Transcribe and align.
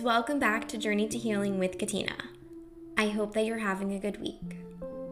and 0.00 0.06
welcome 0.06 0.38
back 0.38 0.66
to 0.66 0.78
Journey 0.78 1.06
to 1.08 1.18
Healing 1.18 1.58
with 1.58 1.76
Katina. 1.76 2.16
I 2.96 3.08
hope 3.08 3.34
that 3.34 3.44
you're 3.44 3.58
having 3.58 3.92
a 3.92 3.98
good 3.98 4.18
week. 4.18 4.56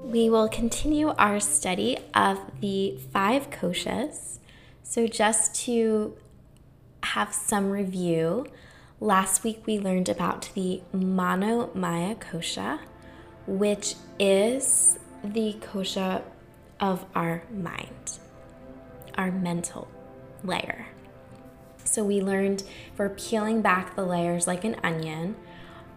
We 0.03 0.31
will 0.31 0.49
continue 0.49 1.09
our 1.09 1.41
study 1.41 1.99
of 2.15 2.39
the 2.63 2.99
five 3.13 3.51
koshas. 3.51 4.39
So, 4.83 5.07
just 5.07 5.55
to 5.67 6.17
have 7.03 7.35
some 7.35 7.71
review, 7.71 8.47
last 8.99 9.45
week 9.45 9.63
we 9.67 9.79
learned 9.79 10.09
about 10.09 10.49
the 10.55 10.81
Manomaya 10.95 12.19
kosha, 12.19 12.79
which 13.47 13.95
is 14.19 14.99
the 15.23 15.55
kosha 15.61 16.23
of 16.81 17.05
our 17.15 17.43
mind, 17.53 18.19
our 19.19 19.31
mental 19.31 19.87
layer. 20.43 20.87
So 21.89 22.05
we 22.05 22.21
learned 22.21 22.65
for 22.95 23.09
peeling 23.09 23.63
back 23.63 23.97
the 23.97 24.05
layers 24.05 24.47
like 24.47 24.63
an 24.65 24.77
onion. 24.85 25.37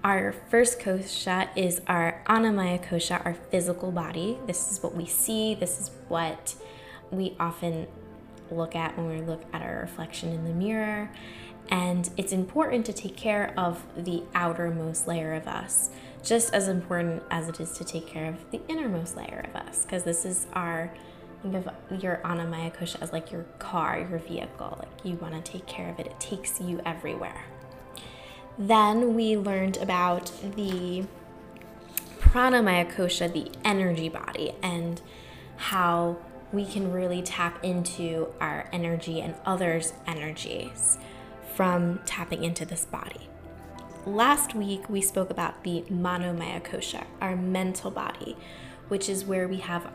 Our 0.05 0.33
first 0.49 0.79
kosha 0.79 1.49
is 1.55 1.81
our 1.85 2.23
Annamaya 2.27 2.81
kosha, 2.81 3.23
our 3.25 3.33
physical 3.33 3.91
body. 3.91 4.39
This 4.47 4.71
is 4.71 4.81
what 4.81 4.95
we 4.95 5.05
see, 5.05 5.53
this 5.53 5.81
is 5.81 5.91
what 6.07 6.55
we 7.11 7.35
often 7.39 7.87
look 8.49 8.73
at 8.73 8.97
when 8.97 9.09
we 9.09 9.21
look 9.21 9.43
at 9.51 9.61
our 9.61 9.81
reflection 9.81 10.29
in 10.29 10.45
the 10.45 10.53
mirror. 10.53 11.11
And 11.69 12.09
it's 12.15 12.31
important 12.31 12.85
to 12.85 12.93
take 12.93 13.17
care 13.17 13.53
of 13.57 13.83
the 13.97 14.23
outermost 14.33 15.07
layer 15.07 15.33
of 15.33 15.45
us, 15.45 15.89
just 16.23 16.53
as 16.53 16.69
important 16.69 17.21
as 17.29 17.49
it 17.49 17.59
is 17.59 17.73
to 17.73 17.83
take 17.83 18.07
care 18.07 18.29
of 18.29 18.49
the 18.51 18.61
innermost 18.69 19.17
layer 19.17 19.45
of 19.47 19.55
us, 19.55 19.83
because 19.83 20.03
this 20.03 20.23
is 20.23 20.47
our 20.53 20.91
think 21.41 21.55
of 21.55 21.69
your 22.03 22.19
Annamaya 22.23 22.75
kosha 22.75 23.01
as 23.01 23.11
like 23.11 23.31
your 23.31 23.43
car, 23.59 23.99
your 23.99 24.19
vehicle. 24.19 24.77
Like 24.79 25.05
you 25.05 25.15
want 25.15 25.33
to 25.33 25.51
take 25.51 25.65
care 25.65 25.89
of 25.89 25.99
it, 25.99 26.07
it 26.07 26.19
takes 26.19 26.59
you 26.61 26.81
everywhere. 26.85 27.45
Then 28.57 29.15
we 29.15 29.37
learned 29.37 29.77
about 29.77 30.31
the 30.55 31.05
Pranamaya 32.19 32.91
kosha, 32.93 33.31
the 33.31 33.51
energy 33.65 34.09
body, 34.09 34.53
and 34.61 35.01
how 35.57 36.17
we 36.51 36.65
can 36.65 36.91
really 36.91 37.21
tap 37.21 37.63
into 37.63 38.27
our 38.39 38.69
energy 38.71 39.21
and 39.21 39.35
others' 39.45 39.93
energies 40.05 40.97
from 41.55 41.99
tapping 42.05 42.43
into 42.43 42.65
this 42.65 42.85
body. 42.85 43.29
Last 44.05 44.55
week, 44.55 44.89
we 44.89 45.01
spoke 45.01 45.29
about 45.29 45.63
the 45.63 45.83
Manomaya 45.91 46.61
kosha, 46.63 47.05
our 47.21 47.35
mental 47.35 47.91
body, 47.91 48.35
which 48.87 49.07
is 49.07 49.25
where 49.25 49.47
we 49.47 49.57
have 49.57 49.91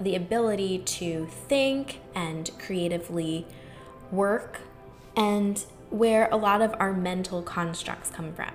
the 0.00 0.14
ability 0.14 0.78
to 0.78 1.26
think 1.26 2.00
and 2.14 2.50
creatively 2.58 3.46
work, 4.10 4.60
and 5.16 5.64
where 5.90 6.28
a 6.30 6.36
lot 6.36 6.62
of 6.62 6.74
our 6.78 6.92
mental 6.92 7.42
constructs 7.42 8.10
come 8.10 8.32
from. 8.32 8.52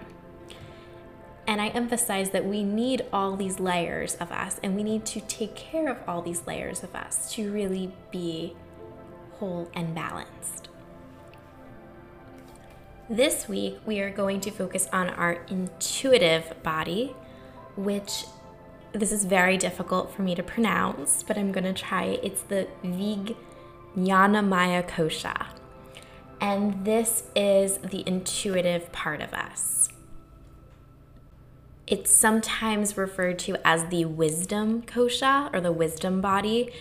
And 1.46 1.62
I 1.62 1.68
emphasize 1.68 2.30
that 2.30 2.46
we 2.46 2.64
need 2.64 3.06
all 3.12 3.36
these 3.36 3.60
layers 3.60 4.16
of 4.16 4.32
us, 4.32 4.60
and 4.64 4.76
we 4.76 4.84
need 4.84 5.06
to 5.08 5.20
take 5.22 5.56
care 5.56 5.90
of 5.90 5.98
all 6.08 6.22
these 6.22 6.48
layers 6.48 6.84
of 6.84 6.96
us 6.96 7.32
to 7.34 7.52
really 7.52 7.92
be 8.12 8.56
whole 9.40 9.70
and 9.74 9.94
balanced. 9.94 10.70
This 13.10 13.50
week, 13.50 13.80
we 13.86 14.00
are 14.00 14.10
going 14.10 14.40
to 14.40 14.52
focus 14.52 14.88
on 14.94 15.10
our 15.10 15.44
intuitive 15.50 16.64
body, 16.64 17.14
which 17.76 18.24
this 18.94 19.12
is 19.12 19.26
very 19.26 19.58
difficult 19.58 20.14
for 20.14 20.22
me 20.22 20.36
to 20.36 20.44
pronounce, 20.44 21.24
but 21.24 21.38
I'm 21.38 21.52
going 21.52 21.64
to 21.64 21.74
try. 21.74 22.20
It's 22.22 22.44
the 22.44 22.68
Vijnanamaya 22.84 24.88
Kosha. 24.88 25.48
And 26.40 26.86
this 26.86 27.24
is 27.36 27.78
the 27.78 28.04
intuitive 28.06 28.92
part 28.92 29.22
of 29.22 29.34
us. 29.34 29.90
It's 31.88 32.14
sometimes 32.14 32.98
referred 32.98 33.40
to 33.40 33.58
as 33.66 33.90
the 33.90 34.06
wisdom 34.06 34.84
kosha 34.84 35.54
or 35.54 35.60
the 35.60 35.72
wisdom 35.72 36.22
body. 36.22 36.72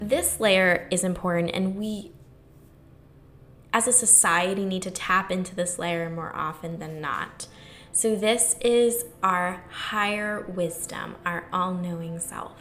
This 0.00 0.40
layer 0.40 0.88
is 0.90 1.04
important, 1.04 1.50
and 1.52 1.76
we, 1.76 2.12
as 3.72 3.86
a 3.86 3.92
society, 3.92 4.64
need 4.64 4.82
to 4.82 4.90
tap 4.90 5.30
into 5.30 5.54
this 5.54 5.78
layer 5.78 6.08
more 6.08 6.34
often 6.34 6.78
than 6.78 7.00
not. 7.00 7.48
So, 7.96 8.14
this 8.14 8.56
is 8.60 9.06
our 9.22 9.64
higher 9.70 10.44
wisdom, 10.54 11.14
our 11.24 11.46
all 11.50 11.72
knowing 11.72 12.18
self. 12.18 12.58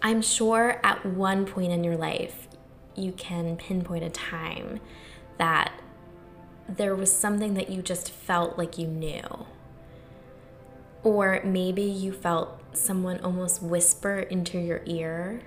I'm 0.00 0.22
sure 0.22 0.80
at 0.82 1.04
one 1.04 1.44
point 1.44 1.72
in 1.72 1.84
your 1.84 1.98
life, 1.98 2.48
you 2.94 3.12
can 3.12 3.58
pinpoint 3.58 4.02
a 4.02 4.08
time 4.08 4.80
that 5.36 5.74
there 6.66 6.94
was 6.96 7.12
something 7.12 7.52
that 7.52 7.68
you 7.68 7.82
just 7.82 8.10
felt 8.10 8.56
like 8.56 8.78
you 8.78 8.86
knew. 8.86 9.44
Or 11.02 11.42
maybe 11.44 11.82
you 11.82 12.12
felt 12.14 12.58
someone 12.74 13.20
almost 13.20 13.62
whisper 13.62 14.20
into 14.20 14.58
your 14.58 14.80
ear, 14.86 15.42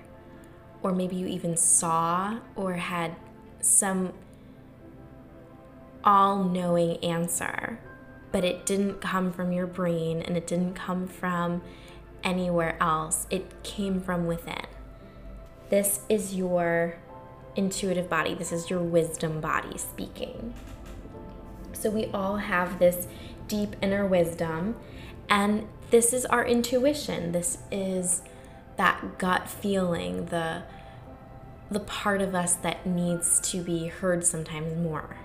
or 0.84 0.92
maybe 0.92 1.16
you 1.16 1.26
even 1.26 1.56
saw 1.56 2.38
or 2.54 2.74
had 2.74 3.16
some 3.60 4.12
all 6.04 6.44
knowing 6.44 6.96
answer, 6.98 7.78
but 8.30 8.44
it 8.44 8.66
didn't 8.66 9.00
come 9.00 9.32
from 9.32 9.52
your 9.52 9.66
brain 9.66 10.22
and 10.22 10.36
it 10.36 10.46
didn't 10.46 10.74
come 10.74 11.06
from 11.06 11.62
anywhere 12.24 12.76
else. 12.80 13.26
It 13.30 13.62
came 13.62 14.00
from 14.00 14.26
within. 14.26 14.66
This 15.70 16.00
is 16.08 16.34
your 16.34 16.96
intuitive 17.56 18.08
body, 18.08 18.34
this 18.34 18.52
is 18.52 18.70
your 18.70 18.80
wisdom 18.80 19.40
body 19.40 19.76
speaking. 19.78 20.54
So 21.72 21.90
we 21.90 22.06
all 22.06 22.36
have 22.36 22.78
this 22.78 23.08
deep 23.48 23.76
inner 23.82 24.06
wisdom, 24.06 24.76
and 25.28 25.66
this 25.90 26.12
is 26.12 26.24
our 26.26 26.44
intuition. 26.44 27.32
This 27.32 27.58
is 27.70 28.22
that 28.76 29.18
gut 29.18 29.48
feeling, 29.48 30.26
the 30.26 30.62
the 31.70 31.80
part 31.80 32.20
of 32.20 32.34
us 32.34 32.54
that 32.54 32.86
needs 32.86 33.40
to 33.40 33.62
be 33.62 33.86
heard 33.86 34.24
sometimes 34.24 34.76
more. 34.76 35.16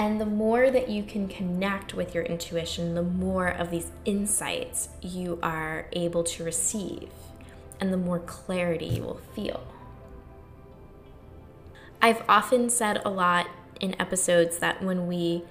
And 0.00 0.18
the 0.18 0.24
more 0.24 0.70
that 0.70 0.88
you 0.88 1.02
can 1.02 1.28
connect 1.28 1.92
with 1.92 2.14
your 2.14 2.24
intuition, 2.24 2.94
the 2.94 3.02
more 3.02 3.48
of 3.48 3.70
these 3.70 3.92
insights 4.06 4.88
you 5.02 5.38
are 5.42 5.88
able 5.92 6.24
to 6.24 6.42
receive, 6.42 7.10
and 7.78 7.92
the 7.92 7.98
more 7.98 8.18
clarity 8.18 8.86
you 8.86 9.02
will 9.02 9.20
feel. 9.34 9.62
I've 12.00 12.24
often 12.30 12.70
said 12.70 13.02
a 13.04 13.10
lot 13.10 13.48
in 13.78 13.94
episodes 14.00 14.56
that 14.60 14.82
when 14.82 15.06
we 15.06 15.42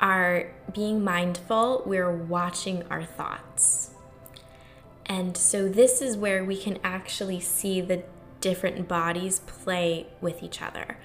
are 0.00 0.52
being 0.72 1.04
mindful, 1.04 1.82
we're 1.84 2.10
watching 2.10 2.84
our 2.88 3.04
thoughts. 3.04 3.90
And 5.04 5.36
so, 5.36 5.68
this 5.68 6.00
is 6.00 6.16
where 6.16 6.42
we 6.42 6.56
can 6.56 6.78
actually 6.82 7.40
see 7.40 7.82
the 7.82 8.02
different 8.40 8.88
bodies 8.88 9.40
play 9.40 10.06
with 10.22 10.42
each 10.42 10.62
other. 10.62 10.96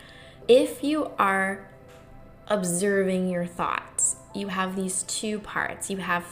If 0.47 0.81
you 0.81 1.11
are 1.19 1.67
observing 2.47 3.29
your 3.29 3.45
thoughts. 3.45 4.17
You 4.33 4.49
have 4.49 4.75
these 4.75 5.03
two 5.03 5.39
parts. 5.39 5.89
You 5.89 5.97
have 5.97 6.25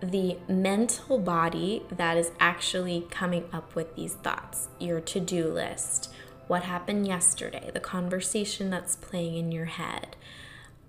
the 0.00 0.38
mental 0.48 1.18
body 1.18 1.82
that 1.90 2.16
is 2.16 2.30
actually 2.38 3.06
coming 3.10 3.44
up 3.52 3.74
with 3.74 3.96
these 3.96 4.14
thoughts, 4.14 4.68
your 4.78 5.00
to 5.00 5.20
do 5.20 5.48
list, 5.48 6.12
what 6.46 6.64
happened 6.64 7.06
yesterday, 7.06 7.70
the 7.72 7.80
conversation 7.80 8.70
that's 8.70 8.96
playing 8.96 9.36
in 9.36 9.52
your 9.52 9.64
head, 9.64 10.16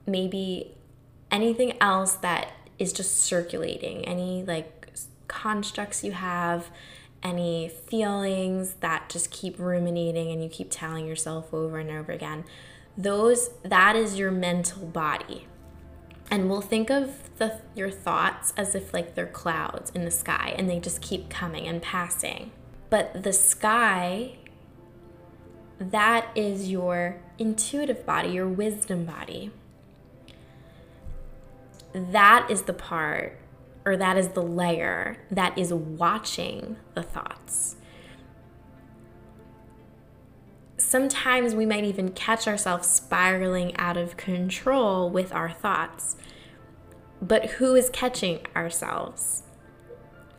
maybe 0.06 0.76
anything 1.32 1.74
else 1.82 2.14
that 2.14 2.52
is 2.78 2.94
just 2.94 3.18
circulating, 3.18 4.06
any 4.06 4.44
like 4.44 4.90
constructs 5.28 6.04
you 6.04 6.12
have, 6.12 6.70
any 7.24 7.70
feelings 7.70 8.76
that 8.82 9.10
just 9.10 9.32
keep 9.32 9.58
ruminating 9.58 10.32
and 10.32 10.44
you 10.44 10.50
keep 10.50 10.68
telling 10.70 11.08
yourself 11.08 11.54
over 11.54 11.80
and 11.80 11.90
over 11.90 12.12
again 12.12 12.44
those 12.98 13.52
that 13.64 13.96
is 13.96 14.18
your 14.18 14.32
mental 14.32 14.86
body. 14.86 15.48
And 16.30 16.50
we'll 16.50 16.62
think 16.62 16.90
of 16.90 17.30
the, 17.38 17.62
your 17.76 17.92
thoughts 17.92 18.54
as 18.58 18.76
if 18.76 18.94
like 18.94 19.16
they're 19.16 19.28
clouds 19.28 19.92
in 19.94 20.04
the 20.04 20.12
sky 20.12 20.54
and 20.58 20.70
they 20.70 20.80
just 20.80 21.02
keep 21.02 21.30
coming 21.30 21.68
and 21.68 21.82
passing. 21.82 22.52
But 22.90 23.24
the 23.24 23.34
sky 23.34 24.38
that 25.80 26.30
is 26.34 26.72
your 26.72 27.22
intuitive 27.38 28.04
body 28.04 28.30
your 28.30 28.48
wisdom 28.48 29.06
body. 29.06 29.52
That 31.94 32.50
is 32.50 32.64
the 32.64 32.74
part 32.74 33.38
or 33.86 33.96
that 33.96 34.18
is 34.18 34.30
the 34.30 34.42
layer 34.42 35.18
that 35.32 35.58
is 35.58 35.74
watching 35.74 36.78
the 36.94 37.04
thoughts 37.04 37.78
sometimes 40.78 41.56
we 41.56 41.66
might 41.66 41.84
even 41.84 42.12
catch 42.12 42.48
ourselves 42.48 42.88
spiraling 42.88 43.76
out 43.78 43.98
of 43.98 44.18
control 44.18 45.10
with 45.10 45.34
our 45.34 45.50
thoughts. 45.50 46.16
But 47.22 47.52
who 47.52 47.76
is 47.76 47.90
catching 47.90 48.46
ourselves? 48.56 49.44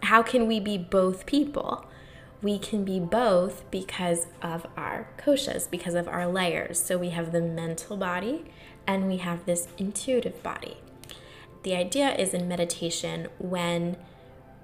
How 0.05 0.23
can 0.23 0.47
we 0.47 0.61
be 0.61 0.79
both 0.79 1.27
people? 1.27 1.89
we 2.43 2.59
can 2.59 2.85
be 2.85 3.01
both 3.01 3.69
because 3.71 4.27
of 4.43 4.67
our 4.77 5.09
koshas, 5.19 5.69
because 5.69 5.95
of 5.95 6.07
our 6.07 6.27
layers. 6.27 6.81
So 6.81 6.97
we 6.97 7.11
have 7.11 7.33
the 7.33 7.41
mental 7.41 7.97
body 7.97 8.45
and 8.87 9.09
we 9.09 9.19
have 9.19 9.45
this 9.45 9.69
intuitive 9.77 10.43
body. 10.43 10.77
The 11.65 11.75
idea 11.75 12.15
is 12.15 12.35
in 12.35 12.47
meditation 12.47 13.29
when 13.39 13.97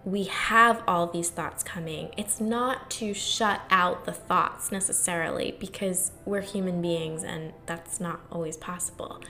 we 0.04 0.24
have 0.24 0.82
all 0.86 1.06
these 1.06 1.30
thoughts 1.30 1.62
coming, 1.62 2.10
it's 2.16 2.40
not 2.40 2.90
to 2.90 3.14
shut 3.14 3.62
out 3.70 4.04
the 4.04 4.12
thoughts 4.12 4.70
necessarily 4.70 5.56
because 5.58 6.12
we're 6.24 6.42
human 6.42 6.82
beings 6.82 7.24
and 7.24 7.52
that's 7.66 8.00
not 8.00 8.20
always 8.30 8.56
possible. 8.56 9.20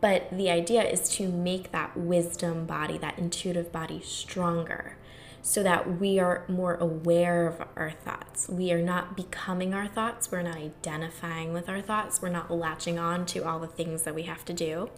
But 0.00 0.30
the 0.30 0.48
idea 0.48 0.82
is 0.82 1.10
to 1.16 1.28
make 1.28 1.72
that 1.72 1.96
wisdom 1.96 2.64
body, 2.64 2.96
that 2.98 3.18
intuitive 3.18 3.70
body, 3.70 4.00
stronger 4.02 4.96
so 5.42 5.62
that 5.62 5.98
we 5.98 6.18
are 6.18 6.44
more 6.48 6.74
aware 6.74 7.46
of 7.46 7.66
our 7.76 7.90
thoughts. 7.90 8.48
We 8.48 8.72
are 8.72 8.82
not 8.82 9.16
becoming 9.16 9.72
our 9.72 9.86
thoughts, 9.86 10.30
we're 10.30 10.42
not 10.42 10.56
identifying 10.56 11.52
with 11.52 11.68
our 11.68 11.80
thoughts, 11.80 12.20
we're 12.20 12.28
not 12.28 12.50
latching 12.50 12.98
on 12.98 13.26
to 13.26 13.40
all 13.40 13.58
the 13.58 13.66
things 13.66 14.02
that 14.02 14.14
we 14.14 14.24
have 14.24 14.44
to 14.46 14.52
do. 14.52 14.90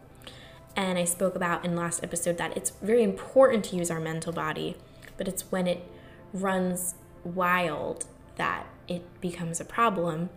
And 0.74 0.98
I 0.98 1.04
spoke 1.04 1.34
about 1.34 1.64
in 1.64 1.76
last 1.76 2.02
episode 2.02 2.38
that 2.38 2.56
it's 2.56 2.70
very 2.82 3.02
important 3.02 3.64
to 3.66 3.76
use 3.76 3.90
our 3.90 4.00
mental 4.00 4.32
body, 4.32 4.76
but 5.16 5.28
it's 5.28 5.50
when 5.50 5.66
it 5.66 5.86
runs 6.32 6.94
wild 7.24 8.06
that 8.36 8.66
it 8.88 9.02
becomes 9.20 9.60
a 9.60 9.64
problem. 9.64 10.30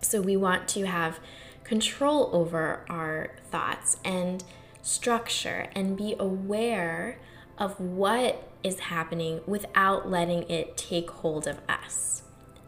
So 0.00 0.20
we 0.20 0.36
want 0.36 0.68
to 0.68 0.86
have 0.86 1.20
control 1.64 2.30
over 2.32 2.84
our 2.88 3.32
thoughts 3.50 3.96
and 4.04 4.44
structure 4.82 5.68
and 5.74 5.96
be 5.96 6.14
aware 6.18 7.18
of 7.58 7.78
what 7.80 8.48
is 8.62 8.80
happening 8.80 9.40
without 9.46 10.08
letting 10.08 10.48
it 10.50 10.76
take 10.76 11.10
hold 11.10 11.46
of 11.46 11.58
us. 11.68 12.22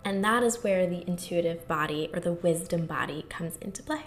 And 0.04 0.24
that 0.24 0.42
is 0.42 0.64
where 0.64 0.86
the 0.86 1.06
intuitive 1.06 1.68
body 1.68 2.08
or 2.12 2.20
the 2.20 2.32
wisdom 2.32 2.86
body 2.86 3.26
comes 3.28 3.56
into 3.60 3.82
play. 3.82 4.04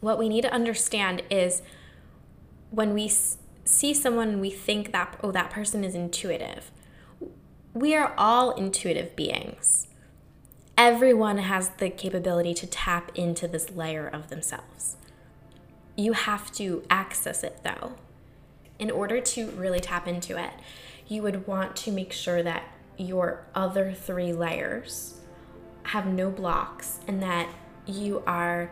What 0.00 0.18
we 0.18 0.28
need 0.28 0.42
to 0.42 0.52
understand 0.52 1.22
is 1.30 1.62
when 2.70 2.94
we 2.94 3.10
see 3.68 3.94
someone 3.94 4.28
and 4.28 4.40
we 4.40 4.50
think 4.50 4.92
that, 4.92 5.18
oh, 5.22 5.30
that 5.32 5.50
person 5.50 5.84
is 5.84 5.94
intuitive, 5.94 6.70
we 7.74 7.94
are 7.94 8.14
all 8.16 8.52
intuitive 8.52 9.14
beings. 9.14 9.86
Everyone 10.76 11.38
has 11.38 11.70
the 11.70 11.90
capability 11.90 12.54
to 12.54 12.66
tap 12.66 13.10
into 13.14 13.48
this 13.48 13.70
layer 13.70 14.06
of 14.06 14.28
themselves. 14.28 14.96
You 15.96 16.12
have 16.12 16.52
to 16.52 16.84
access 16.88 17.42
it 17.42 17.60
though 17.64 17.94
in 18.78 18.90
order 18.90 19.20
to 19.20 19.50
really 19.50 19.80
tap 19.80 20.06
into 20.06 20.38
it, 20.38 20.52
you 21.08 21.22
would 21.22 21.46
want 21.46 21.74
to 21.74 21.90
make 21.90 22.12
sure 22.12 22.42
that 22.42 22.64
your 22.96 23.44
other 23.54 23.92
three 23.92 24.32
layers 24.32 25.20
have 25.84 26.06
no 26.06 26.30
blocks 26.30 27.00
and 27.06 27.22
that 27.22 27.48
you 27.86 28.22
are 28.26 28.70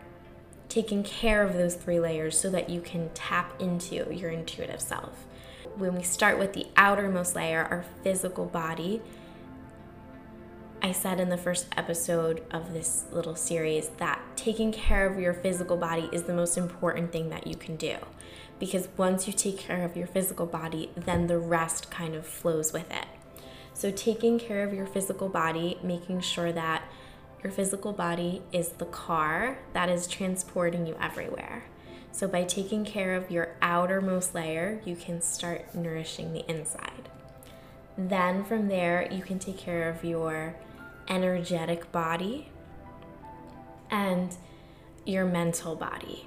taking 0.68 1.02
care 1.02 1.42
of 1.42 1.54
those 1.54 1.74
three 1.74 2.00
layers 2.00 2.38
so 2.38 2.50
that 2.50 2.68
you 2.68 2.80
can 2.80 3.10
tap 3.14 3.60
into 3.60 4.12
your 4.12 4.30
intuitive 4.30 4.80
self. 4.80 5.24
When 5.76 5.94
we 5.94 6.02
start 6.02 6.38
with 6.38 6.52
the 6.52 6.66
outermost 6.76 7.36
layer, 7.36 7.64
our 7.64 7.84
physical 8.02 8.46
body, 8.46 9.02
I 10.82 10.92
said 10.92 11.20
in 11.20 11.28
the 11.30 11.36
first 11.36 11.66
episode 11.76 12.42
of 12.50 12.72
this 12.72 13.06
little 13.10 13.34
series 13.34 13.88
that 13.98 14.20
taking 14.36 14.72
care 14.72 15.06
of 15.06 15.18
your 15.18 15.34
physical 15.34 15.76
body 15.76 16.08
is 16.12 16.24
the 16.24 16.34
most 16.34 16.56
important 16.56 17.12
thing 17.12 17.30
that 17.30 17.46
you 17.46 17.56
can 17.56 17.76
do 17.76 17.96
because 18.58 18.88
once 18.96 19.26
you 19.26 19.32
take 19.32 19.58
care 19.58 19.84
of 19.84 19.96
your 19.96 20.06
physical 20.06 20.46
body, 20.46 20.90
then 20.96 21.26
the 21.26 21.38
rest 21.38 21.90
kind 21.90 22.14
of 22.14 22.26
flows 22.26 22.72
with 22.72 22.90
it. 22.90 23.06
So, 23.74 23.90
taking 23.90 24.38
care 24.38 24.64
of 24.64 24.72
your 24.72 24.86
physical 24.86 25.28
body, 25.28 25.78
making 25.82 26.20
sure 26.20 26.52
that 26.52 26.82
your 27.42 27.52
physical 27.52 27.92
body 27.92 28.42
is 28.52 28.70
the 28.70 28.86
car 28.86 29.58
that 29.72 29.88
is 29.88 30.06
transporting 30.06 30.86
you 30.86 30.96
everywhere. 31.00 31.64
So, 32.12 32.26
by 32.26 32.44
taking 32.44 32.84
care 32.84 33.14
of 33.14 33.30
your 33.30 33.56
outermost 33.60 34.34
layer, 34.34 34.80
you 34.84 34.96
can 34.96 35.20
start 35.20 35.74
nourishing 35.74 36.32
the 36.32 36.48
inside. 36.50 37.08
Then, 37.98 38.44
from 38.44 38.68
there, 38.68 39.06
you 39.10 39.22
can 39.22 39.38
take 39.38 39.58
care 39.58 39.88
of 39.90 40.02
your 40.02 40.56
energetic 41.08 41.92
body 41.92 42.48
and 43.90 44.34
your 45.04 45.24
mental 45.24 45.76
body. 45.76 46.26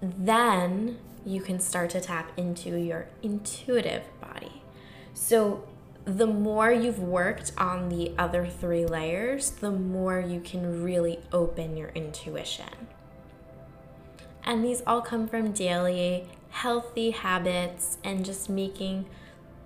then 0.00 0.98
you 1.24 1.40
can 1.40 1.58
start 1.58 1.90
to 1.90 2.00
tap 2.00 2.32
into 2.36 2.76
your 2.76 3.08
intuitive 3.22 4.04
body. 4.20 4.62
So, 5.14 5.64
the 6.08 6.26
more 6.26 6.72
you've 6.72 7.00
worked 7.00 7.52
on 7.58 7.90
the 7.90 8.14
other 8.16 8.46
three 8.46 8.86
layers, 8.86 9.50
the 9.50 9.70
more 9.70 10.18
you 10.18 10.40
can 10.40 10.82
really 10.82 11.20
open 11.32 11.76
your 11.76 11.90
intuition. 11.90 12.88
And 14.42 14.64
these 14.64 14.82
all 14.86 15.02
come 15.02 15.28
from 15.28 15.52
daily 15.52 16.26
healthy 16.48 17.10
habits 17.10 17.98
and 18.02 18.24
just 18.24 18.48
making 18.48 19.04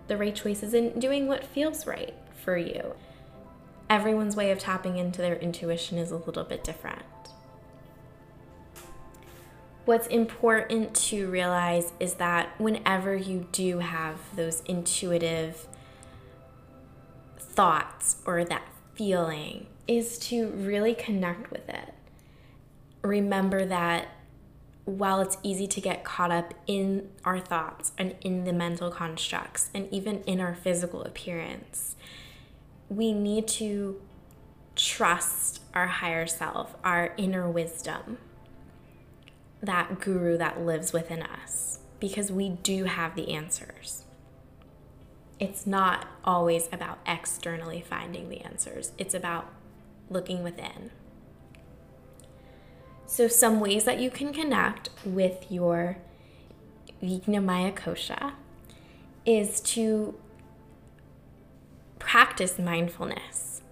the 0.09 0.17
right 0.17 0.35
choices 0.35 0.75
and 0.75 1.00
doing 1.00 1.29
what 1.29 1.44
feels 1.44 1.87
right 1.87 2.15
for 2.45 2.56
you. 2.56 2.97
Everyone's 3.88 4.35
way 4.35 4.50
of 4.50 4.59
tapping 4.59 4.97
into 4.97 5.23
their 5.23 5.37
intuition 5.37 5.97
is 5.97 6.11
a 6.11 6.17
little 6.17 6.43
bit 6.43 6.65
different. 6.65 7.05
What's 9.85 10.09
important 10.09 10.95
to 10.95 11.29
realize 11.29 11.93
is 12.00 12.15
that 12.15 12.61
whenever 12.61 13.15
you 13.15 13.47
do 13.53 13.79
have 13.79 14.17
those 14.35 14.62
intuitive 14.62 15.69
thoughts 17.52 18.16
or 18.25 18.44
that 18.44 18.62
feeling, 18.94 19.66
is 19.88 20.19
to 20.19 20.49
really 20.49 20.94
connect 20.94 21.50
with 21.50 21.69
it. 21.69 21.94
Remember 23.02 23.64
that 23.64 24.08
while 24.84 25.20
it's 25.20 25.37
easy 25.43 25.66
to 25.66 25.81
get 25.81 26.04
caught 26.04 26.31
up 26.31 26.54
in 26.66 27.08
our 27.25 27.38
thoughts 27.38 27.93
and 27.96 28.14
in 28.20 28.44
the 28.44 28.52
mental 28.52 28.90
constructs 28.90 29.70
and 29.75 29.88
even 29.93 30.22
in 30.22 30.40
our 30.40 30.54
physical 30.54 31.02
appearance, 31.02 31.96
we 32.88 33.12
need 33.12 33.46
to 33.46 34.00
trust 34.75 35.60
our 35.75 35.87
higher 35.87 36.26
self, 36.26 36.75
our 36.84 37.14
inner 37.16 37.49
wisdom 37.49 38.19
that 39.62 40.00
guru 40.00 40.37
that 40.37 40.60
lives 40.60 40.93
within 40.93 41.22
us 41.22 41.78
because 42.00 42.32
we 42.32 42.49
do 42.49 42.84
have 42.84 43.14
the 43.14 43.32
answers. 43.32 44.04
It's 45.42 45.66
not 45.66 46.06
always 46.25 46.68
about 46.70 47.00
externally 47.04 47.80
finding 47.80 48.28
the 48.28 48.42
answers, 48.42 48.92
it's 48.96 49.12
about 49.12 49.50
looking 50.08 50.44
within. 50.44 50.92
So, 53.06 53.26
some 53.26 53.58
ways 53.58 53.82
that 53.82 53.99
you 53.99 54.08
can 54.08 54.32
connect 54.32 54.90
with 55.04 55.50
your 55.50 55.99
Vijnamaya 57.02 57.75
Kosha 57.75 58.34
is 59.26 59.61
to 59.62 60.14
practice 61.99 62.56
mindfulness 62.56 63.62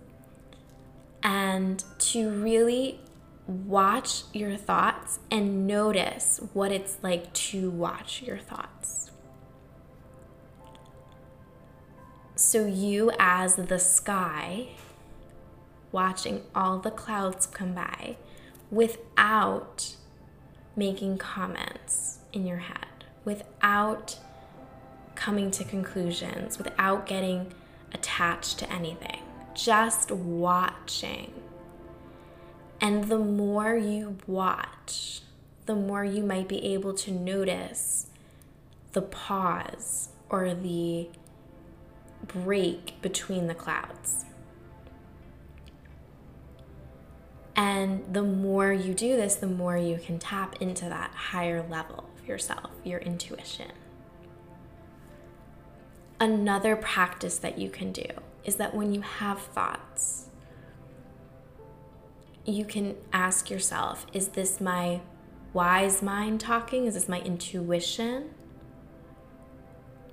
and 1.22 1.84
to 2.00 2.30
really 2.30 2.98
watch 3.46 4.24
your 4.32 4.56
thoughts 4.56 5.20
and 5.30 5.68
notice 5.68 6.40
what 6.52 6.72
it's 6.72 6.98
like 7.00 7.32
to 7.34 7.70
watch 7.70 8.22
your 8.22 8.38
thoughts. 8.38 8.99
So, 12.50 12.66
you 12.66 13.12
as 13.16 13.54
the 13.54 13.78
sky, 13.78 14.70
watching 15.92 16.42
all 16.52 16.80
the 16.80 16.90
clouds 16.90 17.46
come 17.46 17.74
by 17.74 18.16
without 18.72 19.94
making 20.74 21.18
comments 21.18 22.18
in 22.32 22.48
your 22.48 22.56
head, 22.56 23.04
without 23.24 24.18
coming 25.14 25.52
to 25.52 25.62
conclusions, 25.62 26.58
without 26.58 27.06
getting 27.06 27.54
attached 27.94 28.58
to 28.58 28.72
anything, 28.72 29.22
just 29.54 30.10
watching. 30.10 31.32
And 32.80 33.04
the 33.04 33.18
more 33.20 33.76
you 33.76 34.18
watch, 34.26 35.20
the 35.66 35.76
more 35.76 36.04
you 36.04 36.24
might 36.24 36.48
be 36.48 36.64
able 36.74 36.94
to 36.94 37.12
notice 37.12 38.08
the 38.90 39.02
pause 39.02 40.08
or 40.28 40.52
the 40.52 41.10
break 42.26 43.00
between 43.02 43.46
the 43.46 43.54
clouds. 43.54 44.24
And 47.56 48.14
the 48.14 48.22
more 48.22 48.72
you 48.72 48.94
do 48.94 49.16
this, 49.16 49.34
the 49.34 49.46
more 49.46 49.76
you 49.76 49.98
can 49.98 50.18
tap 50.18 50.60
into 50.62 50.86
that 50.86 51.10
higher 51.12 51.62
level 51.68 52.08
of 52.18 52.26
yourself, 52.26 52.70
your 52.84 53.00
intuition. 53.00 53.72
Another 56.18 56.76
practice 56.76 57.38
that 57.38 57.58
you 57.58 57.70
can 57.70 57.92
do 57.92 58.06
is 58.44 58.56
that 58.56 58.74
when 58.74 58.94
you 58.94 59.00
have 59.00 59.40
thoughts, 59.40 60.26
you 62.46 62.64
can 62.64 62.96
ask 63.12 63.50
yourself 63.50 64.06
is 64.12 64.28
this 64.28 64.60
my 64.60 65.00
wise 65.52 66.02
mind 66.02 66.40
talking? 66.40 66.86
Is 66.86 66.94
this 66.94 67.08
my 67.08 67.20
intuition? 67.20 68.30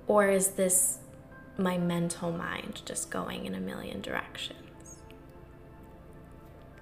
Or 0.06 0.28
is 0.28 0.50
this 0.50 0.98
my 1.58 1.76
mental 1.76 2.30
mind 2.30 2.82
just 2.84 3.10
going 3.10 3.44
in 3.44 3.54
a 3.54 3.60
million 3.60 4.00
directions. 4.00 5.00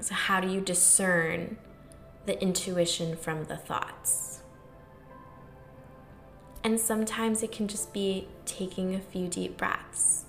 So, 0.00 0.14
how 0.14 0.40
do 0.40 0.49
you 0.49 0.61
discern 0.61 1.56
the 2.26 2.40
intuition 2.42 3.16
from 3.16 3.45
the 3.45 3.56
thoughts? 3.56 4.42
And 6.62 6.78
sometimes 6.78 7.42
it 7.42 7.52
can 7.52 7.68
just 7.68 7.92
be 7.92 8.28
taking 8.45 8.95
a 8.95 9.00
few 9.00 9.28
deep 9.28 9.56
breaths. 9.56 10.25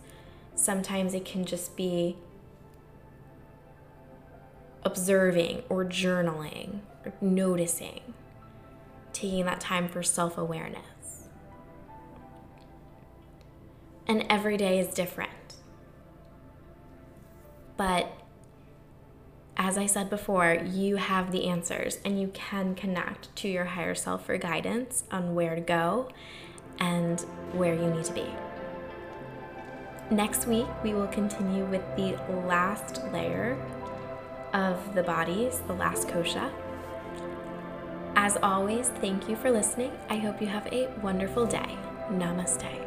Sometimes 0.56 1.14
it 1.14 1.26
can 1.26 1.46
just 1.46 1.76
be 1.76 2.16
observing 4.84 5.64
or 5.68 5.84
journaling 5.84 6.80
or 7.04 7.14
noticing, 7.20 8.14
taking 9.14 9.46
that 9.46 9.60
time 9.60 9.90
for 9.90 10.02
self 10.02 10.38
awareness. 10.38 10.97
And 14.08 14.26
every 14.30 14.58
day 14.58 14.80
is 14.80 14.94
different. 14.94 15.32
But 17.76 18.12
as 19.58 19.78
I 19.78 19.86
said 19.86 20.10
before, 20.10 20.54
you 20.54 20.98
have 20.98 21.32
the 21.32 21.48
answers 21.48 22.00
and 22.06 22.22
you 22.22 22.30
can 22.30 22.76
connect 22.76 23.36
to 23.38 23.48
your 23.48 23.66
higher 23.66 23.96
self 23.96 24.26
for 24.26 24.38
guidance 24.38 25.04
on 25.12 25.36
where 25.36 25.56
to 25.56 25.62
go 25.62 26.10
and 26.80 27.20
where 27.54 27.74
you 27.74 27.90
need 27.90 28.06
to 28.06 28.14
be. 28.14 28.26
Next 30.10 30.48
week, 30.48 30.68
we 30.84 30.94
will 30.94 31.08
continue 31.08 31.66
with 31.66 31.84
the 31.96 32.16
last 32.48 33.04
layer 33.12 33.58
of 34.54 34.96
the 34.96 35.04
bodies, 35.04 35.62
the 35.68 35.74
last 35.74 36.08
kosha. 36.08 36.52
As 38.16 38.38
always, 38.42 38.90
thank 38.90 39.28
you 39.28 39.36
for 39.36 39.52
listening. 39.52 39.92
I 40.10 40.16
hope 40.16 40.42
you 40.42 40.48
have 40.48 40.68
a 40.68 40.88
wonderful 41.02 41.46
day. 41.46 41.78
Namaste. 42.10 42.87